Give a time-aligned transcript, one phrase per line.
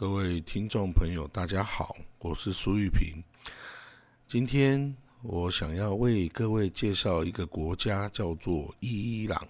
[0.00, 3.20] 各位听众朋友，大家好，我是苏玉平。
[4.28, 9.44] 今天我想要为各位介绍一个国家，叫做伊朗。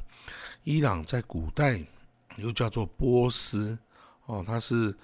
[0.64, 1.84] 伊朗在古代
[2.36, 3.78] 又叫做波斯
[4.24, 4.96] 哦，它是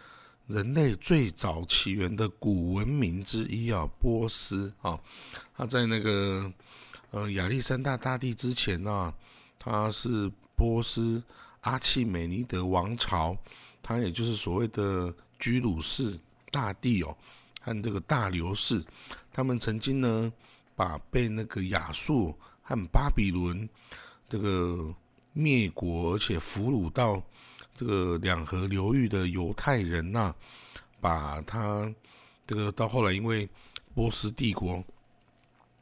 [0.47, 3.87] 人类最早起源的古文明之一啊。
[4.01, 4.99] 波斯啊，
[5.55, 6.51] 它在那个
[7.11, 9.13] 呃亚历山大大帝之前呢，
[9.59, 11.23] 它是波斯
[11.61, 13.37] 阿契美尼德王朝，
[13.83, 15.15] 它也就是所谓的。
[15.39, 16.19] 居鲁士
[16.51, 17.17] 大帝哦，
[17.61, 18.85] 和这个大流士，
[19.33, 20.33] 他们曾经呢，
[20.75, 23.69] 把被那个亚述和巴比伦
[24.29, 24.95] 这个
[25.33, 27.23] 灭国，而且俘虏到
[27.75, 30.35] 这个两河流域的犹太人呐，
[31.01, 31.93] 把他
[32.47, 33.49] 这个到后来，因为
[33.95, 34.83] 波斯帝国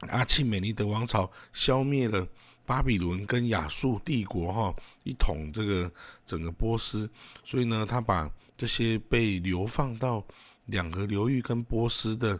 [0.08, 2.26] 阿契美尼德王朝消灭了
[2.64, 4.74] 巴比伦跟亚述帝国哈，
[5.04, 5.92] 一统这个
[6.24, 7.08] 整个波斯，
[7.44, 8.30] 所以呢，他把
[8.62, 10.24] 这些被流放到
[10.66, 12.38] 两河流域跟波斯的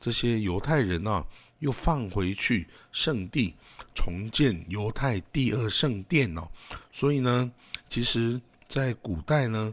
[0.00, 1.24] 这些犹太人啊，
[1.60, 3.54] 又放回去圣地，
[3.94, 6.48] 重建犹太第二圣殿哦。
[6.90, 7.48] 所以呢，
[7.88, 9.72] 其实，在古代呢，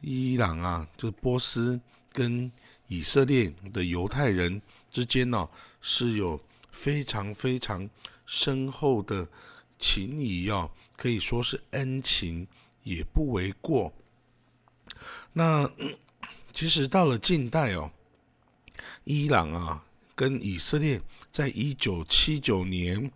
[0.00, 1.78] 伊朗啊，就波斯
[2.10, 2.50] 跟
[2.86, 5.46] 以色列的犹太人之间呢，
[5.82, 6.42] 是有
[6.72, 7.86] 非常非常
[8.24, 9.28] 深厚的
[9.78, 12.48] 情谊哦，可以说是恩情，
[12.82, 13.92] 也不为过。
[15.32, 15.70] 那
[16.52, 17.90] 其实到了近代哦，
[19.04, 23.10] 伊朗啊跟以色列在一九七九年，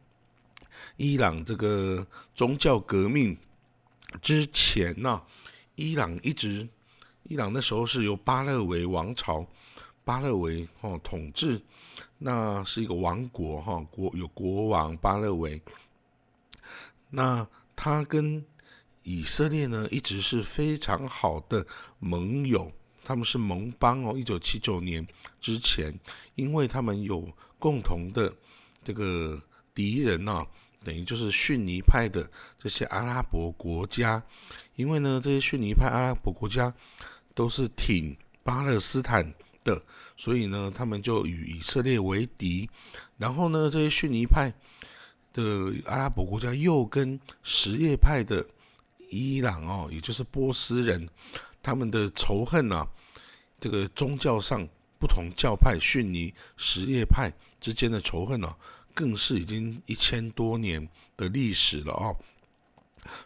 [0.96, 3.36] 伊朗这个宗教革命
[4.20, 5.20] 之前呢，
[5.74, 6.68] 伊朗一直，
[7.24, 9.44] 伊朗那时候是由巴勒维王朝，
[10.04, 11.60] 巴勒维哦统治，
[12.18, 15.60] 那是一个王国哈，国有国王巴勒维，
[17.10, 18.44] 那他跟。
[19.04, 21.66] 以色列呢，一直是非常好的
[21.98, 22.70] 盟友，
[23.04, 24.14] 他们是盟邦哦。
[24.16, 25.04] 一九七九年
[25.40, 25.92] 之前，
[26.36, 28.32] 因为他们有共同的
[28.84, 29.42] 这个
[29.74, 30.46] 敌人呐，
[30.84, 34.22] 等于就是逊尼派的这些阿拉伯国家。
[34.76, 36.72] 因为呢，这些逊尼派阿拉伯国家
[37.34, 39.82] 都是挺巴勒斯坦的，
[40.16, 42.70] 所以呢，他们就与以色列为敌。
[43.18, 44.52] 然后呢，这些逊尼派
[45.32, 48.46] 的阿拉伯国家又跟什叶派的。
[49.12, 51.06] 伊朗哦，也就是波斯人，
[51.62, 52.86] 他们的仇恨呐，
[53.60, 54.66] 这个宗教上
[54.98, 57.30] 不同教派逊尼什叶派
[57.60, 58.56] 之间的仇恨呢，
[58.94, 62.16] 更是已经一千多年的历史了哦。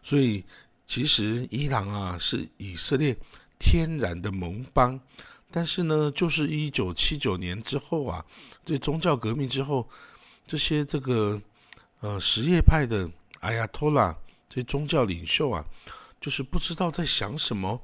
[0.02, 0.44] 所以
[0.86, 3.16] 其实伊朗啊是以色列
[3.58, 4.98] 天然的盟邦，
[5.53, 8.24] 但是呢，就是一九七九年之后啊，
[8.64, 9.88] 这宗教革命之后，
[10.48, 11.41] 这些这个
[12.00, 13.08] 呃什叶派的
[13.41, 14.16] 阿亚托拉。
[14.56, 15.62] 这宗教领袖啊，
[16.19, 17.78] 就是不知道在想什么。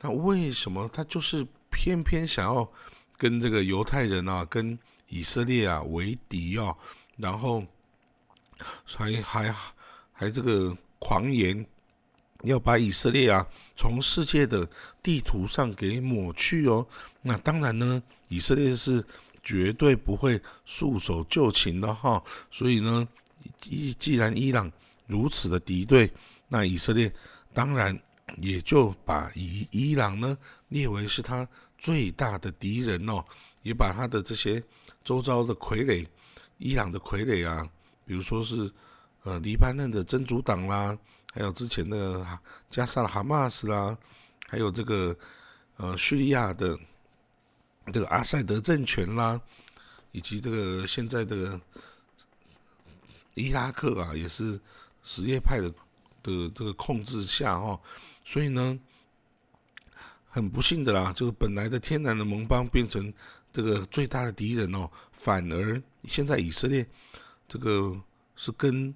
[0.00, 2.70] 那为什么他就是偏偏想要
[3.18, 4.78] 跟这个犹太人啊、跟
[5.08, 6.72] 以色列啊为敌啊？
[7.16, 7.64] 然后
[8.84, 9.52] 还还
[10.12, 11.66] 还这个狂言
[12.44, 13.44] 要把以色列啊
[13.76, 14.64] 从世界的
[15.02, 16.86] 地图上给抹去哦。
[17.20, 19.04] 那当然呢，以色列是
[19.42, 22.22] 绝对不会束手就擒的哈。
[22.48, 23.08] 所以呢，
[23.58, 24.70] 既既然伊朗。
[25.06, 26.10] 如此的敌对，
[26.48, 27.12] 那以色列
[27.52, 27.98] 当然
[28.40, 31.46] 也就把伊伊朗呢列为是他
[31.76, 33.22] 最大的敌人哦，
[33.62, 34.62] 也把他的这些
[35.04, 36.06] 周遭的傀儡，
[36.58, 37.68] 伊朗的傀儡啊，
[38.06, 38.72] 比如说是
[39.24, 40.96] 呃黎巴嫩的真主党啦，
[41.34, 42.26] 还有之前的
[42.70, 43.98] 加沙的哈马斯啦，
[44.48, 45.14] 还有这个
[45.76, 46.78] 呃叙利亚的
[47.92, 49.38] 这个阿塞德政权啦，
[50.12, 51.60] 以及这个现在的
[53.34, 54.58] 伊拉克啊，也是。
[55.02, 55.68] 什叶派的
[56.22, 57.80] 的这个控制下哈，
[58.24, 58.78] 所以呢，
[60.28, 63.12] 很不幸的啦，就是本来的天然的盟邦变成
[63.52, 66.86] 这个最大的敌人哦，反而现在以色列
[67.48, 68.00] 这个
[68.36, 68.94] 是跟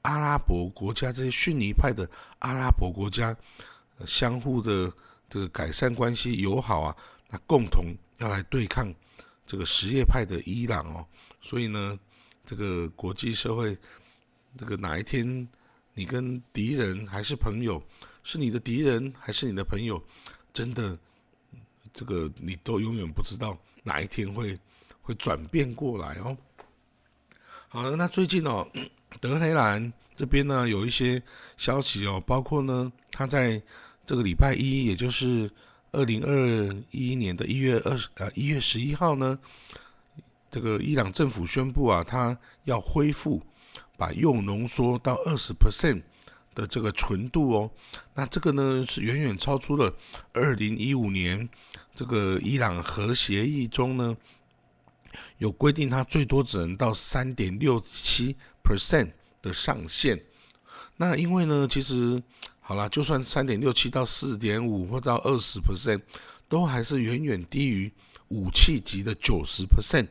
[0.00, 2.08] 阿拉伯国家这些逊尼派的
[2.38, 3.36] 阿拉伯国家
[4.06, 4.90] 相互的
[5.28, 6.96] 这个改善关系友好啊，
[7.28, 8.92] 那共同要来对抗
[9.46, 11.06] 这个什叶派的伊朗哦，
[11.42, 11.98] 所以呢，
[12.46, 13.76] 这个国际社会。
[14.58, 15.48] 这个哪一天
[15.94, 17.82] 你跟敌人还是朋友，
[18.22, 20.02] 是你的敌人还是你的朋友，
[20.52, 20.98] 真的，
[21.92, 24.58] 这个你都永远不知道哪一天会
[25.00, 26.36] 会转变过来哦。
[27.68, 28.66] 好了，那最近哦，
[29.20, 31.22] 德黑兰这边呢有一些
[31.56, 33.60] 消息哦，包括呢，他在
[34.04, 35.50] 这个礼拜一，也就是
[35.92, 39.38] 二零二一年的一月二十呃一月十一号呢，
[40.50, 43.42] 这个伊朗政府宣布啊，他要恢复。
[44.02, 46.02] 把铀浓缩到二十 percent
[46.56, 47.70] 的这个纯度哦。
[48.16, 49.94] 那这个呢是远远超出了
[50.32, 51.48] 二零一五年
[51.94, 54.16] 这个伊朗核协议中呢
[55.38, 58.34] 有规定，它最多只能到三点六七
[58.64, 60.20] percent 的上限。
[60.96, 62.20] 那因为呢，其实
[62.60, 66.00] 好了，就算三点六七到四点五或到二十 percent，
[66.48, 67.92] 都还是远远低于
[68.28, 70.08] 武器级的九十 percent。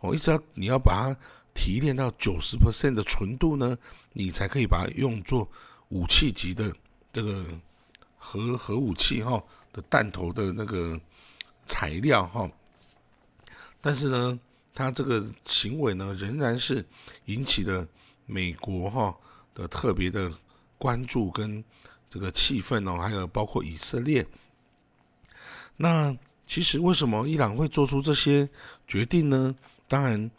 [0.00, 1.16] 哦，一直要你要把它
[1.60, 3.76] 提炼到九十 percent 的纯度呢，
[4.14, 5.46] 你才可以把它用作
[5.90, 6.74] 武器级的
[7.12, 7.44] 这个
[8.16, 10.98] 核核武器哈的弹头的那个
[11.66, 12.50] 材料哈。
[13.82, 14.40] 但是呢，
[14.74, 16.82] 他这个行为呢，仍然是
[17.26, 17.86] 引起了
[18.24, 19.14] 美国哈。
[19.52, 20.32] 的特别的
[20.78, 21.62] 关注跟
[22.08, 24.24] 这个气氛哦，还有包括以色列。
[25.76, 26.16] 那
[26.46, 28.48] 其实为什么伊朗会做出这些
[28.86, 29.54] 决定呢？
[29.88, 30.30] 当然，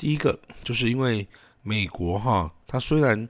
[0.00, 1.28] 第一个就是因为
[1.62, 3.28] 美国哈，它虽然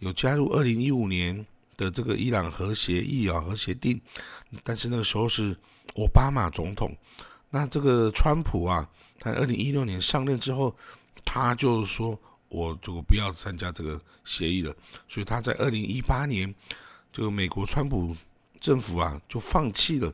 [0.00, 3.98] 有加入二零一五年的这个伊朗核协议啊核协定，
[4.64, 5.56] 但是那个时候是
[5.94, 6.92] 奥巴马总统。
[7.48, 10.76] 那这个川普啊，他二零一六年上任之后，
[11.24, 12.18] 他就说。
[12.50, 14.74] 我就不要参加这个协议了，
[15.06, 16.54] 所以他在二零一八年，
[17.12, 18.16] 这个美国川普
[18.58, 20.10] 政府啊就放弃了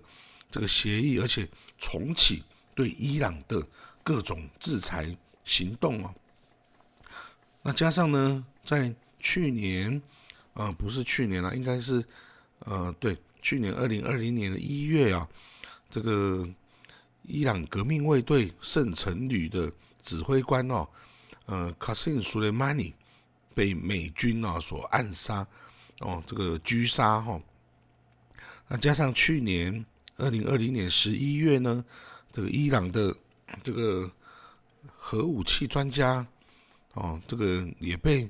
[0.51, 1.49] 这个协议，而且
[1.79, 2.43] 重启
[2.75, 3.65] 对伊朗的
[4.03, 6.15] 各种制裁行动哦。
[7.63, 10.01] 那加上呢，在去年，
[10.53, 12.05] 呃，不是去年了，应该是
[12.61, 15.29] 呃，对，去年二零二零年的一月啊，
[15.89, 16.49] 这个
[17.23, 20.87] 伊朗革命卫队圣城旅的指挥官哦。
[21.47, 22.95] 呃，卡辛苏雷曼尼
[23.55, 25.47] 被美军啊所暗杀，
[26.01, 27.41] 哦，这个狙杀哈。
[28.67, 29.85] 那加上去年
[30.17, 31.85] 二零二零年十一月呢，
[32.33, 33.15] 这个伊朗的
[33.63, 34.11] 这个
[35.07, 36.27] 核武器专家
[36.95, 38.27] 哦，这个也被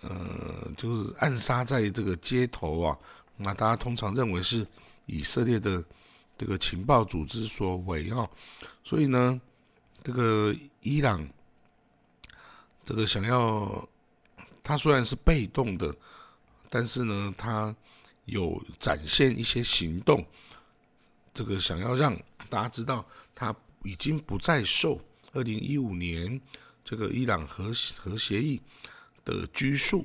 [0.00, 2.98] 呃就是暗杀在这个街头啊。
[3.36, 4.66] 那大家通常认为是
[5.04, 5.84] 以色列的
[6.38, 8.26] 这个情报组织所为啊。
[8.82, 9.38] 所以呢，
[10.02, 11.28] 这个伊朗。
[12.82, 13.86] 这个想要，
[14.62, 15.94] 他虽然是被动的，
[16.70, 17.76] 但是呢，他
[18.24, 20.26] 有展现一些行动。
[21.34, 22.16] 这个想要让
[22.48, 23.04] 大家知道，
[23.34, 23.54] 他
[23.84, 24.98] 已经不再受
[25.32, 26.40] 二零一五年
[26.84, 28.60] 这个伊朗核核协议
[29.24, 30.04] 的拘束。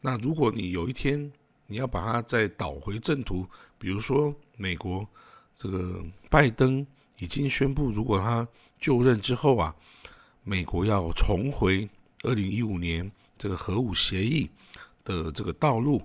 [0.00, 1.30] 那如果你有一天
[1.66, 3.46] 你要把它再导回正途，
[3.78, 5.06] 比如说美国
[5.56, 6.86] 这个拜登
[7.18, 8.46] 已经宣布，如果他
[8.78, 9.74] 就任之后啊，
[10.44, 11.88] 美国要重回。
[12.24, 14.50] 二零一五年这个核武协议
[15.04, 16.02] 的这个道路，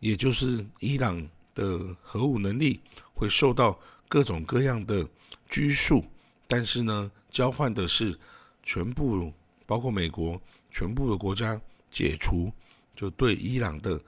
[0.00, 2.80] 也就是伊朗的核武能力
[3.14, 3.78] 会受到
[4.08, 5.08] 各种各样的
[5.48, 6.04] 拘束，
[6.50, 8.18] 但是呢，交换的是
[8.62, 9.32] 全部
[9.64, 10.38] 包括美国
[10.70, 11.58] 全部的国家
[11.90, 12.52] 解除
[12.94, 13.98] 就对伊朗的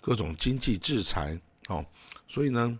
[0.00, 1.82] 各种经济制裁，哦，
[2.28, 2.78] 所以呢。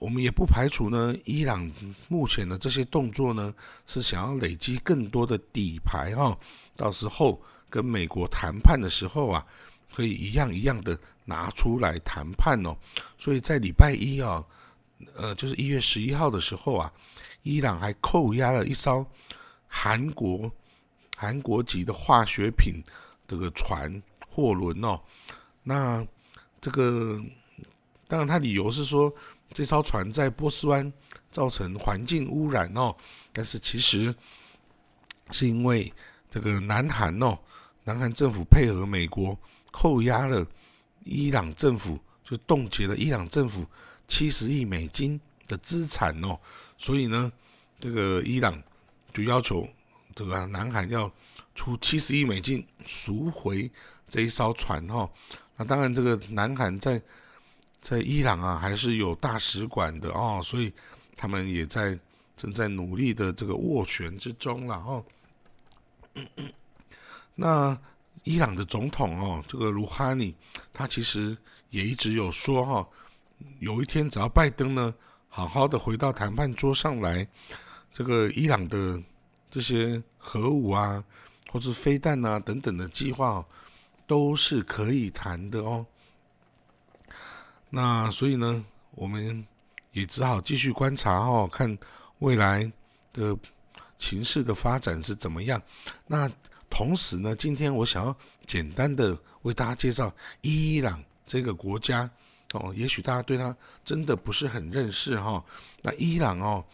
[0.00, 1.68] 我们也不排除呢，伊朗
[2.06, 3.52] 目前的这些动作呢，
[3.84, 6.38] 是想要累积更多的底牌哈，
[6.76, 9.44] 到时候跟美国谈判的时候啊，
[9.92, 12.76] 可以一样一样的拿出来谈判哦。
[13.18, 14.40] 所以在礼拜一啊，
[15.14, 16.92] 呃，就是一月十一号的时候啊，
[17.42, 19.06] 伊朗还扣押了一艘
[19.66, 20.50] 韩国
[21.16, 22.82] 韩国籍的化学品
[23.26, 25.00] 这个船货轮哦。
[25.62, 26.06] 那
[26.60, 27.20] 这个
[28.06, 29.12] 当然，他理由是说。
[29.54, 30.92] 这艘船在波斯湾
[31.30, 32.94] 造成环境污染哦，
[33.32, 34.14] 但是其实
[35.30, 35.90] 是因为
[36.30, 37.34] 这个南韩哦，
[37.82, 39.34] 南韩政府配合美国
[39.70, 40.46] 扣押了
[41.02, 43.64] 伊朗政府，就冻结了伊朗政府
[44.08, 46.36] 七十亿美金的资产哦，
[46.76, 47.30] 所以呢，
[47.78, 48.60] 这个伊朗
[49.14, 49.68] 就要求
[50.16, 51.08] 这个南韩要
[51.54, 53.70] 出七十亿美金赎回
[54.08, 55.08] 这一艘船哈。
[55.56, 57.00] 那当然，这个南韩在。
[57.80, 60.70] 在伊朗啊，还是有大使馆的哦，所以
[61.16, 61.96] 他们也在
[62.36, 65.04] 正在努力的这个斡旋之中了哦。
[67.36, 67.78] 那
[68.24, 70.34] 伊朗的总统哦，这个卢哈尼，
[70.72, 71.38] 他其实
[71.70, 72.88] 也一直有说哈，
[73.58, 74.94] 有一天只要拜登呢
[75.28, 77.26] 好好的回到谈判桌上来，
[77.92, 79.02] 这个伊朗的
[79.50, 81.02] 这些核武啊，
[81.50, 83.44] 或者飞弹啊等等的计划，
[84.06, 85.86] 都是可以谈的哦。
[87.70, 89.46] 那所以呢，我们
[89.92, 91.76] 也只好继续观察哦，看
[92.20, 92.70] 未来
[93.12, 93.36] 的
[93.98, 95.60] 情势的发展是怎么样。
[96.06, 96.30] 那
[96.70, 98.16] 同时呢，今天我想要
[98.46, 102.08] 简单的为大家介绍伊朗这个国家
[102.52, 105.44] 哦，也许大家对它真的不是很认识哈。
[105.82, 106.64] 那伊朗哦，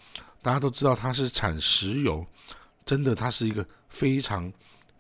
[0.41, 2.25] 大家都知道它是产石油，
[2.87, 4.53] 真的它是一个非常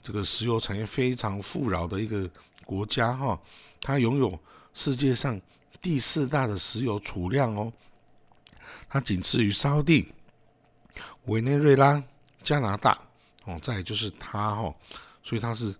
[0.03, 2.29] 这个石油产业非常富饶的一个
[2.65, 3.41] 国家哈，
[3.81, 4.39] 它拥有
[4.73, 5.41] 世界上
[5.81, 7.73] 第四大的石油储量哦，
[8.89, 10.13] 它仅次于沙地、
[11.27, 12.03] 委内瑞拉、
[12.43, 12.99] 加拿大
[13.45, 14.75] 哦，再就是它哈，
[15.23, 15.75] 所以它是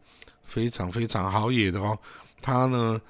[0.45, 1.99] 非常非常好野的哦。
[2.41, 3.01] 它呢，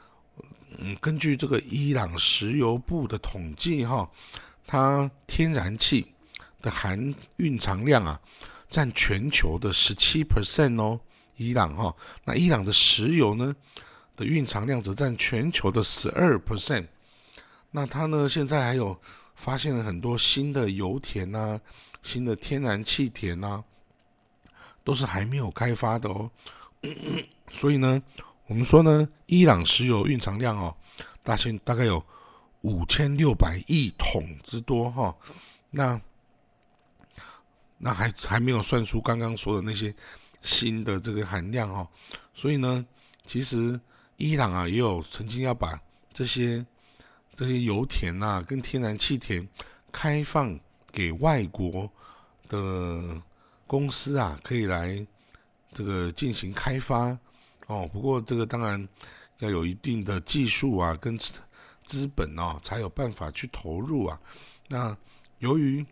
[0.78, 4.08] 嗯，根据这个伊朗石油部的统计哈，
[4.66, 6.12] 它天然气
[6.60, 8.20] 的含蕴藏量啊，
[8.70, 11.00] 占全球的十七 percent 哦。
[11.36, 13.54] 伊朗哈，那伊朗的石油呢
[14.16, 16.86] 的蕴藏量则占全球的十二 percent。
[17.72, 18.96] 那它呢现在还有
[19.34, 21.60] 发现了很多新的油田呐，
[22.02, 23.64] 新的天然气田呐，
[24.84, 26.30] 都是还没有开发的哦。
[27.50, 28.00] 所以呢，
[28.46, 30.74] 我们说呢，伊朗石油蕴藏量哦，
[31.22, 32.04] 大概大概有
[32.62, 35.14] 五千六百亿桶之多哈。
[35.70, 36.00] 那
[37.78, 39.94] 那还还没有算出刚刚说的那些。
[40.46, 41.88] 新的这个含量哦，
[42.34, 42.84] 所以呢，
[43.24, 43.80] 其实
[44.18, 45.80] 伊朗啊也有曾经要把
[46.12, 46.62] 这些
[47.34, 49.48] 这些油田呐跟天然气田
[49.90, 50.60] 开放
[50.92, 51.90] 给外国
[52.46, 53.18] 的
[53.66, 55.02] 公司啊，可以来
[55.72, 57.18] 这个进行开发
[57.66, 57.88] 哦。
[57.92, 58.88] 不过这个当然
[59.38, 61.18] 要有一定的技术啊跟
[61.85, 64.21] 资本哦，才有办法去投入啊。
[64.68, 64.97] 那
[65.38, 65.85] 由于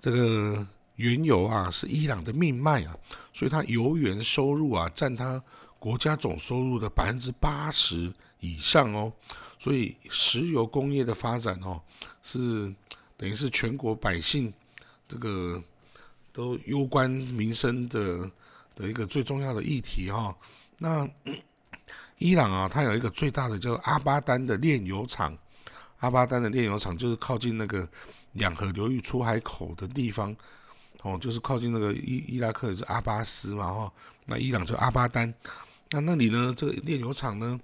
[0.00, 0.66] 这个。
[0.98, 2.92] 原油啊是伊朗的命脉啊，
[3.32, 5.40] 所以它油源收入啊占它
[5.78, 9.12] 国家总收入的百分之八十以上哦，
[9.60, 11.80] 所以石油工业的发展哦
[12.24, 12.74] 是
[13.16, 14.52] 等于是全国百姓
[15.06, 15.62] 这个
[16.32, 18.28] 都攸关民生的
[18.78, 20.34] 的一个最重要的议题哈。
[20.78, 21.08] 那
[22.18, 25.36] 伊朗啊，它有一个最大的叫阿巴丹的炼油厂，
[25.98, 27.86] 阿巴丹的炼油厂就是靠近那个
[28.32, 30.34] 两河流域出海口的地方。
[31.02, 33.92] 哦，就是靠近那个伊伊拉克是阿巴斯嘛，哈，
[34.26, 35.32] 那伊朗就阿巴丹，
[35.90, 37.58] 那那里呢，这个炼油厂呢，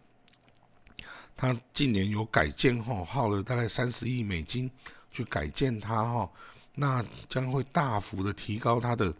[1.36, 4.70] 它近年有改建，哈，耗了大概三十亿美金
[5.10, 6.30] 去改建它，哈，
[6.76, 9.12] 那将会大幅的提高它的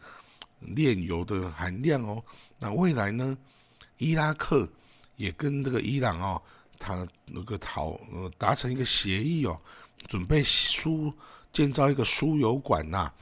[0.61, 2.23] 炼油的含量哦。
[2.58, 3.37] 那未来呢，
[3.99, 4.68] 伊拉克
[5.16, 6.40] 也跟这个伊朗哦，
[6.78, 9.61] 他那个讨呃达成一个协议哦，
[10.08, 11.12] 准备输
[11.52, 13.12] 建造一个输油管呐。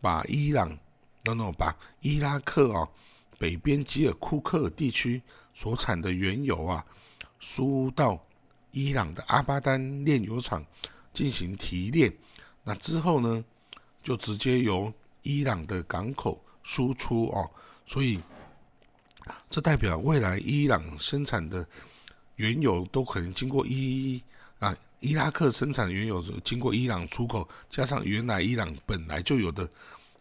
[0.00, 0.70] 把伊朗
[1.24, 2.88] ，no no，把伊拉克啊
[3.38, 5.20] 北边吉尔库克地区
[5.52, 6.82] 所产的原油啊
[7.38, 8.18] 输到
[8.70, 10.64] 伊朗的阿巴丹炼油厂
[11.12, 12.10] 进行提炼，
[12.64, 13.44] 那之后呢
[14.02, 14.90] 就直接由
[15.22, 17.50] 伊朗的港口输出哦，
[17.86, 18.20] 所以
[19.48, 21.66] 这代表未来伊朗生产的
[22.36, 24.22] 原油都可能经过伊
[24.58, 29.68] 啊伊拉克生产原油经过伊朗出口，加上原来伊朗本来就有的。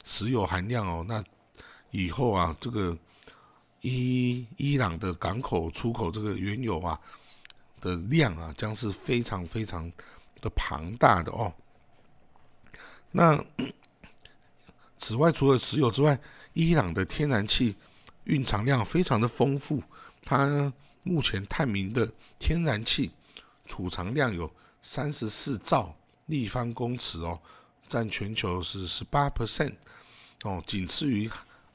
[0.05, 1.24] 石油含量哦，那
[1.91, 2.98] 以后啊，这个
[3.81, 7.00] 伊伊朗的港口出口这个原油啊
[7.79, 9.91] 的量啊，将是非常非常
[10.41, 11.53] 的庞大的哦。
[13.12, 13.38] 那
[15.00, 16.20] 此外，除了石油之外，
[16.53, 17.75] 伊朗的天然气
[18.25, 19.82] 蕴藏量非常的丰富，
[20.22, 23.10] 它目前探明的天然气
[23.65, 24.51] 储藏量有
[24.82, 25.96] 三十四兆
[26.27, 27.39] 立方公尺哦。
[27.88, 29.74] 占全球是十八 percent，
[30.44, 31.27] 哦，仅次于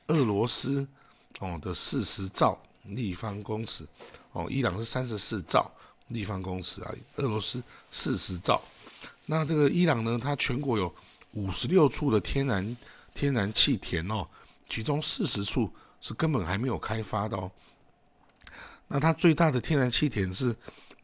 [0.07, 0.87] 俄罗斯
[1.41, 3.85] 哦的四十兆立方公尺，
[4.31, 5.69] 哦，伊朗是三十四兆
[6.09, 8.63] 立方公尺啊，俄罗斯四十兆。
[9.27, 10.95] 那这个伊朗呢，它全国有
[11.33, 12.77] 五十六处的天然
[13.15, 14.29] 天然气田哦，
[14.69, 17.51] 其中四十处是根本还没有开发的哦。
[18.89, 20.55] 那它最大的天然气田是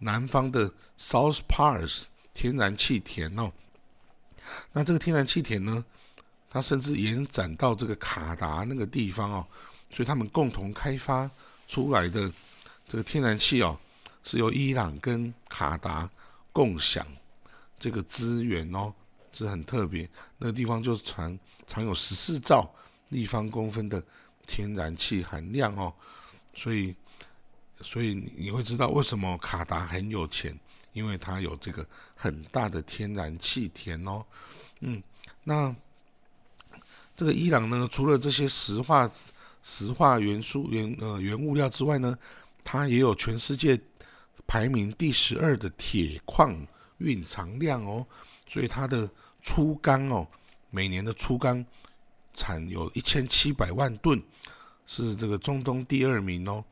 [0.01, 2.03] 南方的 South Pars
[2.35, 3.51] 天然气田哦。
[4.73, 5.85] 那这个天然气田呢，
[6.51, 9.47] 它甚至延展到这个卡达那个地方哦，
[9.93, 11.31] 所以他们共同开发
[11.69, 12.31] 出来的
[12.89, 13.79] 这个天然气哦，
[14.25, 16.11] 是由伊朗跟卡达
[16.53, 17.07] 共享
[17.79, 18.93] 这个资源哦，
[19.33, 20.09] 这很特别。
[20.39, 21.39] 那个地方就传
[21.71, 22.75] 藏有十四兆
[23.11, 24.03] 立方公分的
[24.47, 25.95] 天然气含量哦，
[26.55, 26.95] 所以
[27.81, 30.59] 所以你会知道为什么卡达很有钱。
[30.93, 31.87] 因为它有这个
[32.17, 34.27] 很大的天然气田哦，
[34.81, 35.01] 嗯，
[35.45, 35.73] 那
[37.15, 39.09] 这个伊朗呢，除了这些石化、
[39.63, 42.19] 石化元素、原呃原物料之外呢，
[42.65, 43.81] 它也有全世界
[44.49, 46.67] 排名第十二的铁矿
[46.99, 48.05] 蕴藏量哦，
[48.49, 49.09] 所以它的
[49.41, 50.27] 粗钢哦，
[50.71, 51.65] 每年的粗钢
[52.33, 54.23] 产有一千七百万吨，
[54.87, 56.65] 是这个中东第二名哦，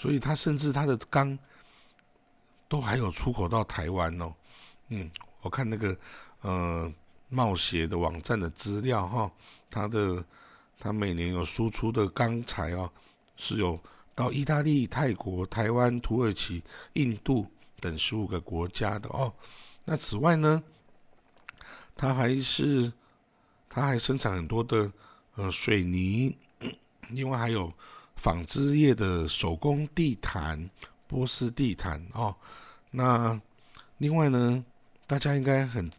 [0.00, 1.38] 所以它甚至它的钢。
[2.68, 4.32] 都还有出口到台湾哦，
[4.88, 5.10] 嗯，
[5.42, 5.94] 我看那个
[6.40, 6.90] 呃
[7.28, 9.30] 冒险的网站的资料哈，
[9.68, 10.24] 它的
[10.80, 12.90] 它每年有输出的钢材哦，
[13.36, 13.78] 是有
[14.14, 17.46] 到意大利、泰国、台湾、土耳其、印度
[17.78, 19.30] 等十五个国家的哦。
[19.84, 20.62] 那此外呢，
[21.94, 22.90] 它还是
[23.74, 24.92] 它还生产很多的
[25.36, 26.36] 呃水泥，
[27.08, 27.72] 另外还有
[28.16, 30.68] 纺织业的手工地毯、
[31.06, 32.36] 波斯地毯哦。
[32.90, 33.40] 那
[33.96, 34.62] 另外呢，
[35.06, 35.90] 大家应该很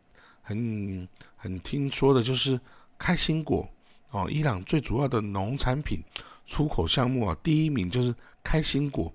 [0.44, 2.60] 很很听说的就是
[3.00, 3.68] 开心果
[4.12, 6.00] 哦，伊朗最主要的农产品。
[6.46, 8.14] 出口项目啊，第一名就是
[8.44, 9.12] 开心果，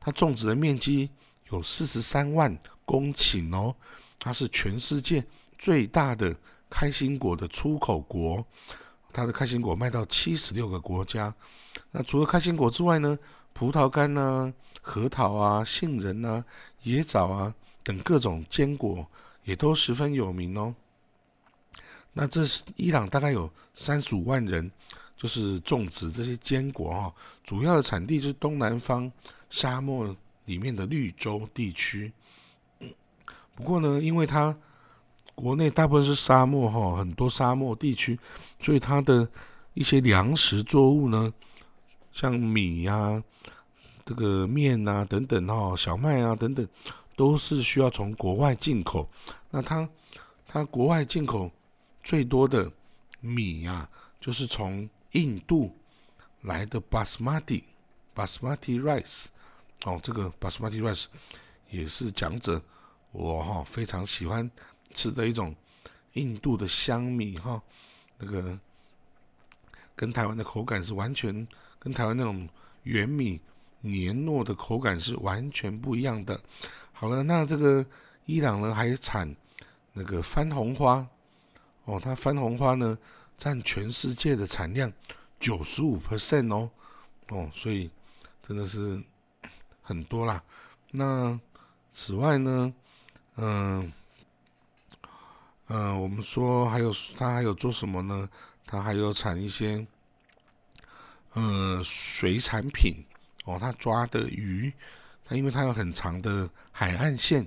[0.00, 1.08] 它种植的面积
[1.50, 2.54] 有四十三万
[2.84, 3.74] 公顷哦，
[4.18, 5.24] 它是全世界
[5.56, 6.36] 最大的
[6.72, 8.42] 开心果的出口国，
[9.12, 11.34] 它的开心果卖到七十六个国家。
[11.90, 13.18] 那除了开心果之外呢，
[13.52, 14.50] 葡萄干呢、
[14.80, 16.42] 核桃啊、杏仁啊、
[16.84, 19.06] 椰枣啊等各种坚果
[19.44, 20.74] 也都十分有名哦。
[22.14, 24.70] 那这是伊朗大概有三十五万人。
[25.14, 27.14] 就是种植这些坚果哈，
[27.44, 29.12] 主要的产地是东南方
[29.50, 32.12] 沙漠里面的绿洲地区。
[33.54, 34.56] 不过呢，因为它
[35.34, 38.18] 国内大部分是沙漠哈，很多沙漠地区，
[38.60, 39.28] 所以它的
[39.74, 41.32] 一些粮食作物呢，
[42.12, 43.22] 像米呀、
[44.04, 46.66] 这个面啊等等哈，小麦啊等等，
[47.16, 49.08] 都是需要从国外进口。
[49.50, 49.88] 那它
[50.46, 51.50] 它国外进口
[52.02, 52.70] 最多的
[53.20, 53.88] 米呀，
[54.20, 55.74] 就是从印度
[56.42, 57.64] 来的 basmati
[58.14, 59.26] basmati rice，
[59.84, 61.06] 哦，这个 basmati rice
[61.70, 62.60] 也是讲者
[63.12, 64.50] 我哈非常喜欢
[64.94, 65.54] 吃的一种
[66.12, 67.60] 印度的香米哈，
[68.18, 68.58] 那个
[69.96, 71.46] 跟台湾的口感是完全
[71.78, 72.48] 跟台湾那种
[72.84, 73.40] 圆米
[73.80, 76.40] 黏糯的口感是完全不一样的。
[76.92, 77.84] 好了，那这个
[78.26, 79.34] 伊朗呢还产
[79.92, 81.06] 那个番红花，
[81.84, 82.96] 哦，它番红花呢。
[83.38, 84.92] 占全世界的产量
[85.40, 86.70] 九十五 percent 哦，
[87.30, 87.90] 哦，所以
[88.46, 89.02] 真的是
[89.80, 90.40] 很多啦。
[90.92, 91.36] 那
[91.90, 92.72] 此外呢，
[93.36, 93.92] 嗯，
[95.74, 98.28] 嗯，我们说还有它还有做什么呢？
[98.66, 99.86] 它还有产一些，
[101.32, 103.02] 呃，水产品
[103.46, 103.56] 哦。
[103.58, 104.70] 它抓的鱼，
[105.24, 107.46] 它因为它有很长的海岸线，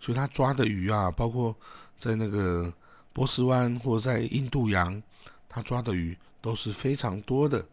[0.00, 1.54] 所以它抓的鱼啊，包括
[1.98, 2.72] 在那个
[3.12, 5.02] 波斯湾或者在印度洋。
[5.48, 7.66] 他抓的鱼都是非常多的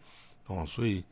[0.48, 1.04] 哦，所以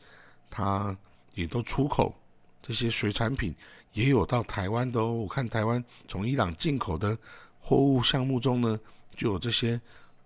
[0.49, 0.95] 他
[1.33, 2.13] 也都出口
[2.61, 3.55] 这些水产品，
[3.93, 5.13] 也有到台湾的哦。
[5.13, 7.17] 我看台湾从伊朗进口的
[7.61, 8.79] 货物项目中呢，
[9.15, 9.79] 就有这些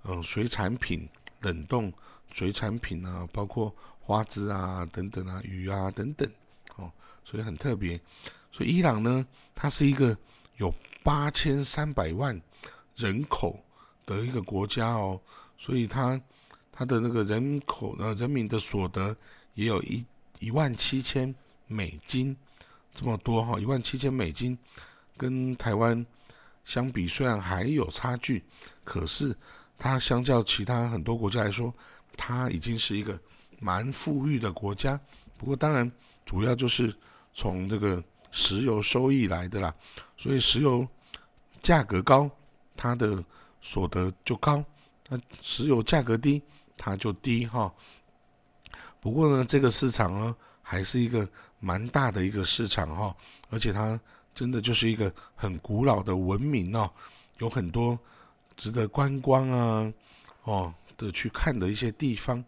[0.04, 1.08] 嗯水产品、
[1.42, 1.94] 冷冻
[2.32, 6.28] 水产品啊，包括花枝啊等等啊、鱼啊等等
[6.78, 6.92] 哦，
[7.24, 8.00] 所以很特别。
[8.52, 10.18] 所以伊朗呢，它是一个
[10.58, 12.42] 有八千三百万
[12.96, 13.64] 人口
[14.06, 15.22] 的一个国家哦，
[15.58, 16.20] 所以它。
[16.78, 19.16] 它的那个人口呃人民的所得
[19.54, 20.06] 也有一
[20.40, 21.34] 一万七千
[21.68, 22.36] 美金
[22.94, 24.58] 这么多哈，一万七千美金
[25.16, 26.06] 跟台湾
[26.66, 28.44] 相比虽然还有差距，
[28.84, 29.34] 可是
[29.78, 31.74] 它相较其他很多国家来说，
[32.18, 33.18] 它已经是一个
[33.60, 35.00] 蛮富裕的国家。
[35.38, 35.90] 不过当然
[36.26, 36.94] 主要就是
[37.34, 39.74] 从这个石油收益来的啦，
[40.18, 40.86] 所以石油
[41.64, 42.30] 价格高，
[42.76, 43.24] 它的
[43.62, 44.62] 所得就高；
[45.08, 46.42] 那石油价格低。
[46.78, 47.74] 它就低哈，
[49.00, 51.26] 不过呢，这个市场呢还是一个
[51.62, 53.16] 蛮大的一个市场哈，
[53.50, 53.98] 而且它
[54.36, 56.92] 真的就是一个很古老的文明哦，
[57.40, 57.98] 有很多
[58.56, 59.94] 值得观光啊
[60.44, 62.44] 哦的去看的一些地方。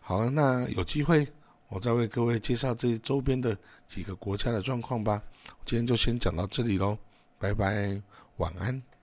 [0.00, 1.26] 好了，那有机会
[1.68, 3.56] 我再为各位介绍这周边的
[3.86, 5.20] 几个国家的状况吧。
[5.64, 6.96] 今天就先讲到这里喽，
[7.38, 8.00] 拜拜，
[8.36, 8.93] 晚安。